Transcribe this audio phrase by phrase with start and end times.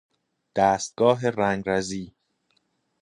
[0.55, 2.13] دستگاه رنگرزی